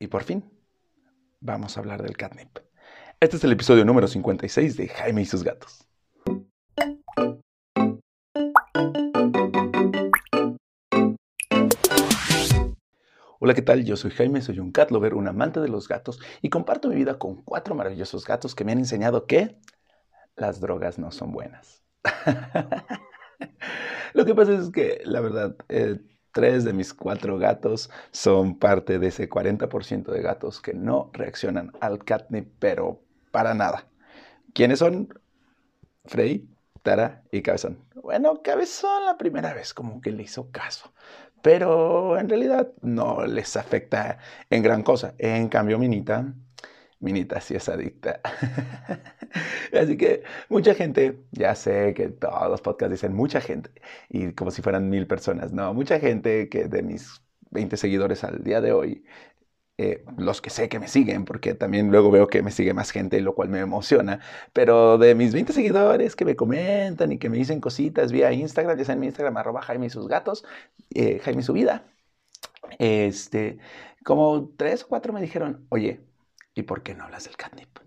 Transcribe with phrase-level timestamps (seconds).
[0.00, 0.44] Y por fin,
[1.40, 2.58] vamos a hablar del catnip.
[3.20, 5.86] Este es el episodio número 56 de Jaime y sus gatos.
[13.38, 13.84] Hola, ¿qué tal?
[13.84, 16.96] Yo soy Jaime, soy un cat lover, un amante de los gatos y comparto mi
[16.96, 19.60] vida con cuatro maravillosos gatos que me han enseñado que
[20.34, 21.84] las drogas no son buenas.
[24.14, 26.00] Lo que pasa es que, la verdad, eh,
[26.34, 31.70] tres de mis cuatro gatos son parte de ese 40% de gatos que no reaccionan
[31.80, 33.86] al catnip, pero para nada.
[34.52, 35.08] ¿Quiénes son?
[36.04, 36.48] Frey,
[36.82, 37.78] Tara y Cabezón.
[37.94, 40.92] Bueno, Cabezón la primera vez como que le hizo caso,
[41.40, 44.18] pero en realidad no les afecta
[44.50, 45.14] en gran cosa.
[45.18, 46.34] En cambio, Minita,
[47.00, 48.20] Minita sí es adicta.
[49.72, 53.70] Así que mucha gente, ya sé que todos los podcasts dicen mucha gente,
[54.08, 58.42] y como si fueran mil personas, no, mucha gente que de mis 20 seguidores al
[58.44, 59.04] día de hoy,
[59.78, 62.90] eh, los que sé que me siguen, porque también luego veo que me sigue más
[62.92, 64.20] gente, lo cual me emociona,
[64.52, 68.78] pero de mis 20 seguidores que me comentan y que me dicen cositas vía Instagram,
[68.78, 70.44] ya sea en mi Instagram, arroba Jaime y sus gatos,
[70.94, 71.86] eh, Jaime y su vida,
[72.78, 73.58] este,
[74.04, 76.00] como tres o cuatro me dijeron, oye,
[76.54, 77.78] ¿y por qué no hablas del catnip?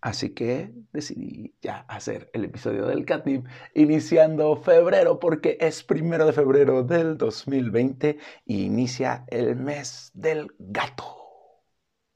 [0.00, 6.32] Así que decidí ya hacer el episodio del catnip iniciando febrero porque es primero de
[6.32, 11.64] febrero del 2020 y inicia el mes del gato.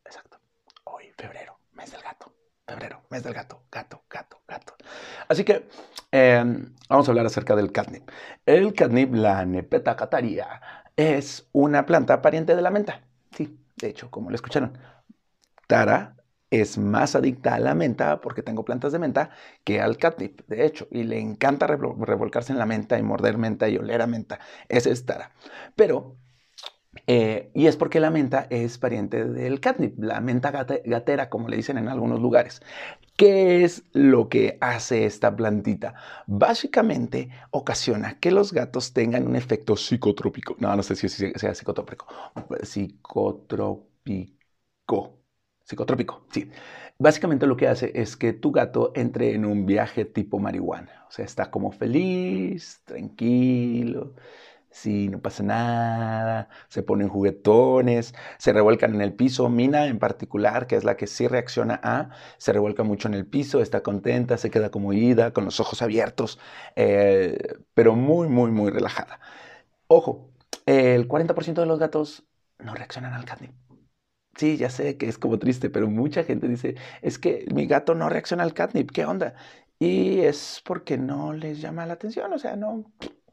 [0.05, 0.39] Exacto.
[0.85, 2.33] Hoy, febrero, mes del gato.
[2.67, 4.75] Febrero, mes del gato, gato, gato, gato.
[5.27, 5.67] Así que
[6.13, 6.45] eh,
[6.89, 8.09] vamos a hablar acerca del catnip.
[8.47, 10.61] El catnip, la Nepeta cataria,
[10.95, 13.03] es una planta pariente de la menta.
[13.33, 14.79] Sí, de hecho, como lo escucharon,
[15.71, 16.17] Tara
[16.51, 19.31] es más adicta a la menta, porque tengo plantas de menta,
[19.65, 23.69] que al catnip, de hecho, y le encanta revolcarse en la menta y morder menta
[23.69, 24.41] y oler a menta.
[24.69, 25.33] Esa es Tara.
[25.77, 26.17] Pero,
[27.07, 31.57] eh, y es porque la menta es pariente del catnip, la menta gatera, como le
[31.57, 32.63] dicen en algunos lugares.
[33.17, 35.95] ¿Qué es lo que hace esta plantita?
[36.27, 40.57] Básicamente ocasiona que los gatos tengan un efecto psicotrópico.
[40.59, 42.07] No, no sé si sea psicotrópico.
[42.63, 43.87] Psicotrópico
[45.71, 46.51] Psicotrópico, sí.
[46.99, 51.07] Básicamente lo que hace es que tu gato entre en un viaje tipo marihuana.
[51.09, 54.17] O sea, está como feliz, tranquilo,
[54.71, 59.49] sí, no pasa nada, se ponen juguetones, se revuelcan en el piso.
[59.49, 63.27] Mina en particular, que es la que sí reacciona a, se revuelca mucho en el
[63.27, 66.41] piso, está contenta, se queda como ida, con los ojos abiertos,
[66.75, 67.39] eh,
[67.75, 69.21] pero muy, muy, muy relajada.
[69.89, 70.31] Ojo,
[70.67, 72.25] el 40% de los gatos
[72.59, 73.53] no reaccionan al catnip.
[74.37, 77.95] Sí, ya sé que es como triste, pero mucha gente dice, es que mi gato
[77.95, 79.35] no reacciona al catnip, ¿qué onda?
[79.79, 82.85] Y es porque no les llama la atención, o sea, no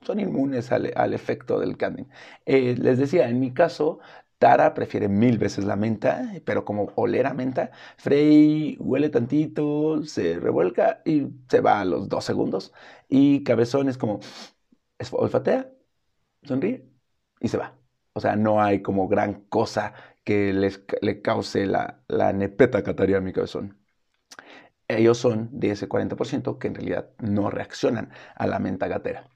[0.01, 2.09] son inmunes al, efecto del catnip.
[2.45, 3.99] Eh, les decía, en mi caso,
[4.37, 10.39] Tara prefiere mil veces la menta, pero como oler a menta, Frey huele tantito, se
[10.39, 12.73] revuelca y se va a los dos segundos.
[13.09, 14.19] Y Cabezón es como,
[15.11, 15.71] olfatea,
[16.43, 16.85] sonríe
[17.41, 17.76] y se va.
[18.17, 23.17] O sea, no hay como gran cosa que les, le cause la, la nepeta cataria
[23.17, 23.77] a mi cabezón.
[24.89, 29.29] Ellos son de ese 40% que en realidad no reaccionan a la menta gatera.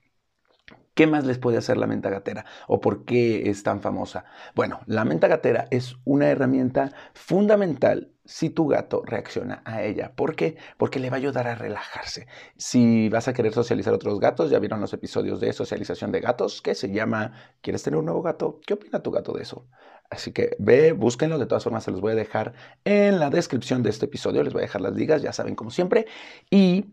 [0.93, 2.45] ¿Qué más les puede hacer la menta gatera?
[2.67, 4.25] ¿O por qué es tan famosa?
[4.55, 10.13] Bueno, la menta gatera es una herramienta fundamental si tu gato reacciona a ella.
[10.15, 10.57] ¿Por qué?
[10.77, 12.27] Porque le va a ayudar a relajarse.
[12.57, 16.61] Si vas a querer socializar otros gatos, ya vieron los episodios de socialización de gatos
[16.61, 18.59] que se llama ¿Quieres tener un nuevo gato?
[18.65, 19.67] ¿Qué opina tu gato de eso?
[20.09, 21.39] Así que ve, búsquenlo.
[21.39, 22.53] De todas formas, se los voy a dejar
[22.83, 24.43] en la descripción de este episodio.
[24.43, 26.05] Les voy a dejar las ligas, ya saben, como siempre.
[26.49, 26.85] Y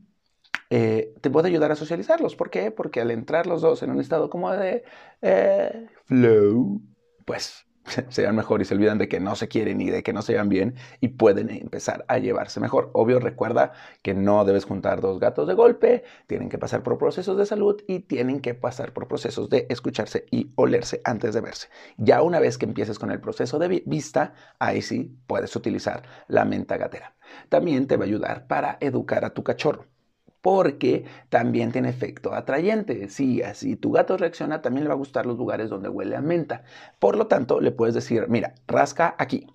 [0.70, 2.36] eh, te puede ayudar a socializarlos.
[2.36, 2.70] ¿Por qué?
[2.70, 4.84] Porque al entrar los dos en un estado como de
[5.22, 6.80] eh, flow,
[7.24, 7.68] pues
[8.08, 10.22] se dan mejor y se olvidan de que no se quieren y de que no
[10.22, 12.90] se llevan bien y pueden empezar a llevarse mejor.
[12.92, 17.36] Obvio, recuerda que no debes juntar dos gatos de golpe, tienen que pasar por procesos
[17.38, 21.68] de salud y tienen que pasar por procesos de escucharse y olerse antes de verse.
[21.96, 26.44] Ya una vez que empieces con el proceso de vista, ahí sí puedes utilizar la
[26.44, 27.16] menta gatera.
[27.48, 29.86] También te va a ayudar para educar a tu cachorro
[30.42, 33.08] porque también tiene efecto atrayente.
[33.08, 36.20] Si así tu gato reacciona, también le va a gustar los lugares donde huele a
[36.22, 36.64] menta.
[36.98, 39.46] Por lo tanto, le puedes decir, mira, rasca aquí,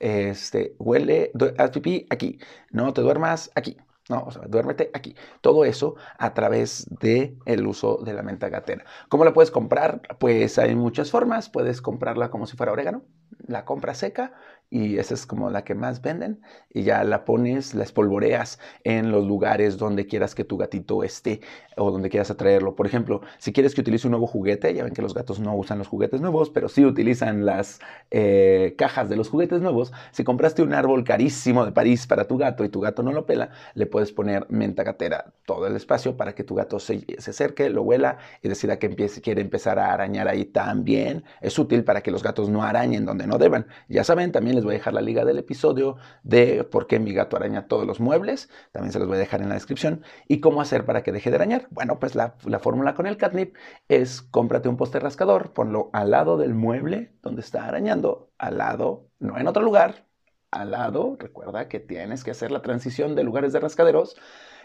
[0.00, 2.38] este, huele, haz pipí aquí,
[2.70, 3.76] no te duermas aquí.
[4.10, 5.16] No, o duérmete aquí.
[5.40, 8.84] Todo eso a través del el uso de la menta gatera.
[9.08, 10.02] ¿Cómo la puedes comprar?
[10.20, 11.48] Pues hay muchas formas.
[11.48, 13.04] Puedes comprarla como si fuera orégano,
[13.46, 14.34] la compra seca
[14.70, 19.12] y esa es como la que más venden y ya la pones, la espolvoreas en
[19.12, 21.40] los lugares donde quieras que tu gatito esté
[21.76, 22.74] o donde quieras atraerlo.
[22.74, 25.54] Por ejemplo, si quieres que utilice un nuevo juguete, ya ven que los gatos no
[25.56, 27.80] usan los juguetes nuevos, pero sí utilizan las
[28.10, 29.92] eh, cajas de los juguetes nuevos.
[30.12, 33.26] Si compraste un árbol carísimo de París para tu gato y tu gato no lo
[33.26, 37.30] pela, le puedes poner menta gatera todo el espacio para que tu gato se, se
[37.30, 41.24] acerque, lo huela y decida que empiece, quiere empezar a arañar ahí también.
[41.40, 43.66] Es útil para que los gatos no arañen donde no deban.
[43.88, 47.12] Ya saben, también les voy a dejar la liga del episodio de por qué mi
[47.12, 48.48] gato araña todos los muebles.
[48.72, 50.02] También se los voy a dejar en la descripción.
[50.28, 51.68] Y cómo hacer para que deje de arañar.
[51.70, 53.56] Bueno, pues la, fórmula con el catnip
[53.88, 59.08] es cómprate un poste rascador, ponlo al lado del mueble donde está arañando, al lado,
[59.18, 60.06] no en otro lugar,
[60.50, 64.16] al lado, recuerda que tienes que hacer la transición de lugares de rascaderos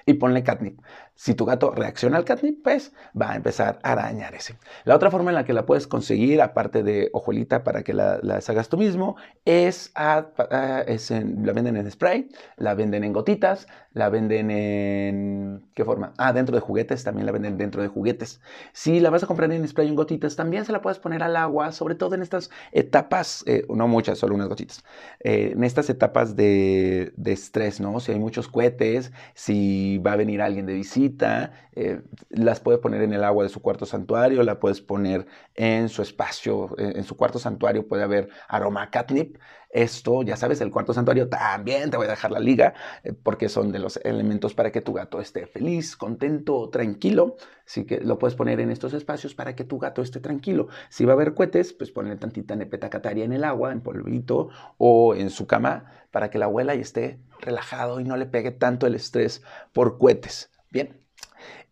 [0.10, 0.82] y ponle catnip.
[1.14, 4.58] Si tu gato reacciona al catnip, pues va a empezar a arañar ese.
[4.86, 8.20] La otra forma en la que la puedes conseguir, aparte de hojuelita para que la,
[8.24, 14.50] la hagas tú mismo, es, la venden en spray, la venden en gotitas, la venden
[14.50, 15.70] en...
[15.76, 16.14] ¿Qué forma?
[16.18, 18.42] Ah, dentro de juguetes, también la venden dentro de juguetes.
[18.72, 21.36] Si la vas a comprar en spray en gotitas, también se la puedes poner al
[21.36, 24.84] agua, sobre todo en estas etapas, eh, no muchas, solo unas gotitas,
[25.20, 28.00] eh, en estas etapas de, de estrés, ¿no?
[28.00, 33.02] Si hay muchos cohetes, si va a venir alguien de visita, eh, las puedes poner
[33.02, 37.16] en el agua de su cuarto santuario, la puedes poner en su espacio, en su
[37.16, 39.38] cuarto santuario puede haber aroma catnip.
[39.72, 42.74] Esto, ya sabes, el cuarto santuario también te voy a dejar la liga
[43.04, 47.36] eh, porque son de los elementos para que tu gato esté feliz, contento, tranquilo.
[47.68, 50.70] Así que lo puedes poner en estos espacios para que tu gato esté tranquilo.
[50.90, 54.50] Si va a haber cohetes, pues ponle tantita nepeta cataria en el agua, en polvito
[54.78, 58.52] o en su cama para que la abuela y esté relajado y no le pegue
[58.52, 60.52] tanto el estrés por cohetes.
[60.72, 61.00] Bien.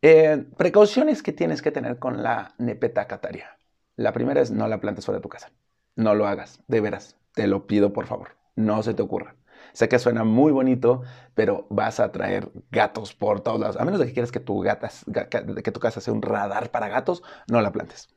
[0.02, 3.60] Eh, precauciones que tienes que tener con la nepeta cataria.
[3.96, 5.52] La primera es no la plantes fuera de tu casa.
[5.96, 7.17] No lo hagas, de veras.
[7.38, 8.30] Te lo pido por favor.
[8.56, 9.36] No se te ocurra.
[9.72, 11.04] Sé que suena muy bonito,
[11.36, 13.78] pero vas a traer gatos por todos lados.
[13.78, 17.22] A menos de que quieras que tu, que tu casa sea un radar para gatos,
[17.48, 18.10] no la plantes.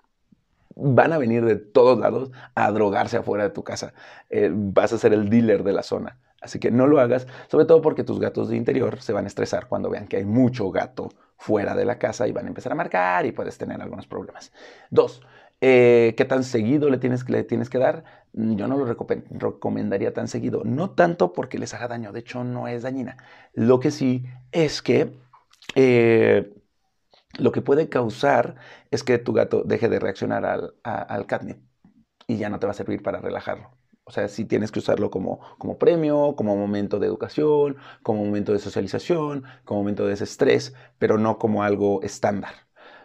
[0.75, 3.93] Van a venir de todos lados a drogarse afuera de tu casa.
[4.31, 6.19] Eh, vas a ser el dealer de la zona.
[6.41, 9.29] Así que no lo hagas, sobre todo porque tus gatos de interior se van a
[9.29, 12.73] estresar cuando vean que hay mucho gato fuera de la casa y van a empezar
[12.73, 14.51] a marcar y puedes tener algunos problemas.
[14.89, 15.21] Dos,
[15.61, 18.05] eh, ¿Qué tan seguido le tienes, le tienes que dar?
[18.33, 20.63] Mm, yo no lo recomendaría tan seguido.
[20.65, 23.17] No tanto porque les haga daño, de hecho no es dañina.
[23.53, 25.13] Lo que sí es que
[25.75, 26.53] eh,
[27.39, 28.57] lo que puede causar
[28.91, 31.59] es que tu gato deje de reaccionar al, al catnip
[32.27, 33.71] y ya no te va a servir para relajarlo.
[34.05, 38.53] O sea, sí tienes que usarlo como, como premio, como momento de educación, como momento
[38.53, 42.55] de socialización, como momento de desestrés, pero no como algo estándar.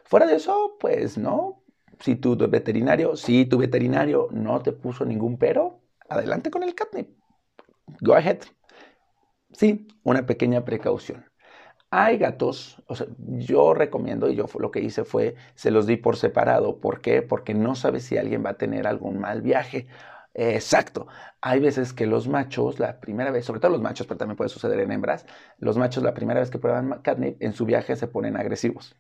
[0.04, 1.64] Fuera de eso, pues no,
[2.00, 7.10] si tu veterinario, si tu veterinario no te puso ningún pero, adelante con el catnip.
[8.02, 8.40] Go ahead.
[9.54, 11.26] Sí, una pequeña precaución.
[11.92, 16.18] Hay gatos, o yo recomiendo, y yo lo que hice fue, se los di por
[16.18, 16.80] separado.
[16.80, 17.22] ¿Por qué?
[17.22, 19.88] Porque no sabes si alguien va a tener algún mal viaje.
[20.34, 21.08] Exacto.
[21.42, 24.50] Hay veces que los machos, la primera vez, sobre todo los machos, pero también puede
[24.50, 25.26] suceder en hembras,
[25.60, 28.96] los machos la primera vez que prueban catnip en su viaje se ponen agresivos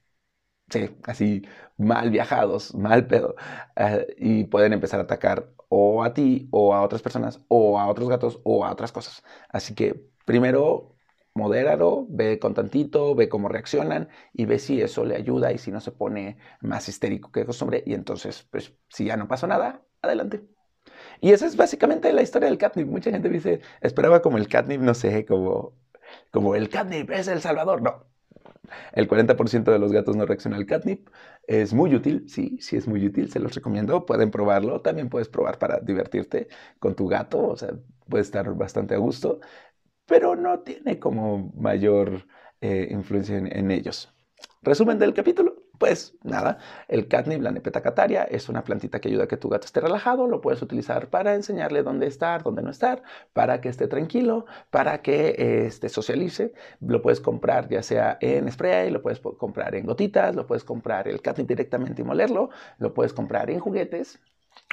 [0.69, 1.43] sí, así
[1.77, 3.35] mal viajados, mal pedo,
[3.75, 7.87] eh, y pueden empezar a atacar o a ti, o a otras personas, o a
[7.87, 9.23] otros gatos, o a otras cosas.
[9.49, 10.95] Así que primero
[11.33, 15.71] modéralo, ve con tantito, ve cómo reaccionan y ve si eso le ayuda y si
[15.71, 17.83] no se pone más histérico que costumbre.
[17.85, 20.47] Y entonces, pues, si ya no pasó nada, adelante.
[21.21, 22.87] Y esa es básicamente la historia del catnip.
[22.87, 25.73] Mucha gente dice, esperaba como el catnip, no sé, como,
[26.31, 27.81] como el catnip es el salvador.
[27.81, 28.05] No,
[28.93, 31.09] el 40% de los gatos no reacciona al catnip.
[31.47, 34.05] Es muy útil, sí, sí es muy útil, se los recomiendo.
[34.05, 34.81] Pueden probarlo.
[34.81, 36.47] También puedes probar para divertirte
[36.79, 37.71] con tu gato, o sea,
[38.09, 39.39] puede estar bastante a gusto,
[40.05, 42.27] pero no tiene como mayor
[42.61, 44.13] eh, influencia en ellos.
[44.61, 45.64] Resumen del capítulo.
[45.77, 49.49] Pues nada, el catnip, la nepeta cataria, es una plantita que ayuda a que tu
[49.49, 50.27] gato esté relajado.
[50.27, 53.03] Lo puedes utilizar para enseñarle dónde estar, dónde no estar,
[53.33, 56.53] para que esté tranquilo, para que este, socialice.
[56.79, 61.07] Lo puedes comprar ya sea en spray, lo puedes comprar en gotitas, lo puedes comprar
[61.07, 64.19] el catnip directamente y molerlo, lo puedes comprar en juguetes.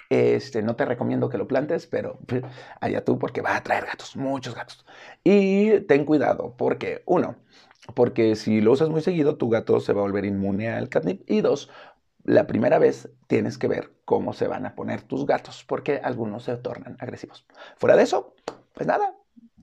[0.09, 2.19] Este, no te recomiendo que lo plantes, pero
[2.81, 4.85] allá tú porque va a traer gatos, muchos gatos.
[5.25, 7.37] Y ten cuidado porque, uno,
[7.95, 11.29] porque si lo usas muy seguido, tu gato se va a volver inmune al catnip.
[11.29, 11.71] Y dos,
[12.25, 16.45] la primera vez tienes que ver cómo se van a poner tus gatos, porque algunos
[16.45, 17.47] se tornan agresivos.
[17.77, 18.35] Fuera de eso,
[18.75, 19.15] pues nada,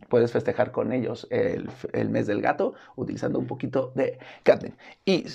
[0.10, 1.70] puedes festejar con ellos el,
[2.10, 4.76] mes del gato utilizando un poquito de catnip.
[5.06, 5.26] Y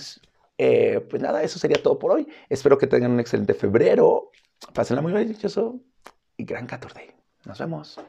[0.58, 2.28] eh, pues nada, eso sería todo por hoy.
[2.48, 4.30] Espero que tengan un excelente febrero.
[4.72, 5.80] Pásenla muy delicioso
[6.36, 7.14] y gran 14.
[7.46, 8.00] Nos vemos.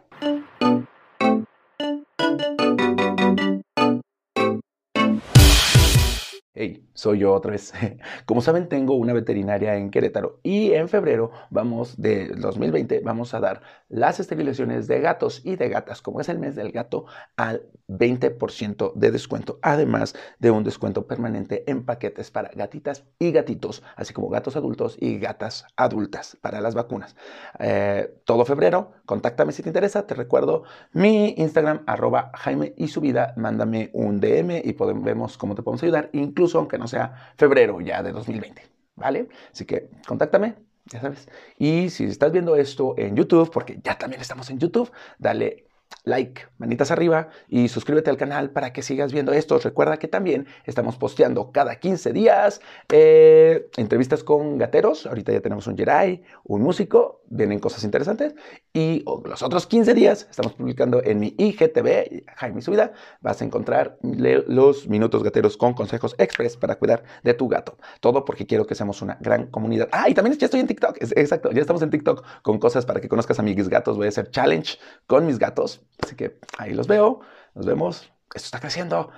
[6.57, 7.73] Hey, soy yo otra vez.
[8.25, 13.41] Como saben, tengo una veterinaria en Querétaro y en febrero vamos de 2020 vamos a
[13.41, 17.63] dar las esterilizaciones de gatos y de gatas, como es el mes del gato, al
[17.87, 24.13] 20% de descuento, además de un descuento permanente en paquetes para gatitas y gatitos, así
[24.13, 27.15] como gatos adultos y gatas adultas para las vacunas.
[27.59, 30.07] Eh, todo febrero, contáctame si te interesa.
[30.07, 33.33] Te recuerdo mi Instagram, arroba Jaime y su vida.
[33.35, 37.81] Mándame un DM y podemos, vemos cómo te podemos ayudar, incluso aunque no sea febrero
[37.81, 38.61] ya de 2020,
[38.95, 39.29] ¿vale?
[39.51, 41.27] Así que contáctame, ya sabes.
[41.57, 45.65] Y si estás viendo esto en YouTube, porque ya también estamos en YouTube, dale
[46.03, 49.57] like, manitas arriba y suscríbete al canal para que sigas viendo esto.
[49.59, 52.61] Recuerda que también estamos posteando cada 15 días
[52.91, 55.05] eh, entrevistas con gateros.
[55.07, 58.35] Ahorita ya tenemos un Jedi, un músico, vienen cosas interesantes.
[58.73, 63.97] Y los otros 15 días estamos publicando en mi IGTV, Jaime Subida, vas a encontrar
[64.01, 67.77] los minutos gateros con consejos express para cuidar de tu gato.
[67.99, 69.89] Todo porque quiero que seamos una gran comunidad.
[69.91, 70.97] Ah, y también ya estoy en TikTok.
[71.01, 73.97] Exacto, ya estamos en TikTok con cosas para que conozcas a mis gatos.
[73.97, 74.77] Voy a hacer challenge
[75.07, 75.55] con mis gatos
[76.03, 77.21] Así que ahí los veo,
[77.53, 79.09] nos vemos, esto está creciendo,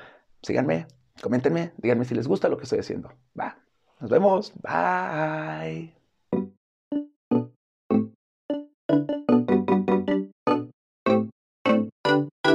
[0.42, 0.88] síganme,
[1.22, 3.12] coméntenme, díganme si les gusta lo que estoy haciendo.
[3.38, 3.58] Va,
[4.00, 5.97] nos vemos, bye.
[8.89, 9.27] thank you